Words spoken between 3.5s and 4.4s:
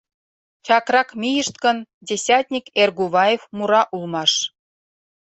мура улмаш: